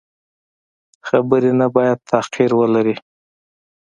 [1.07, 2.95] خبرې نه باید تحقیر ولري.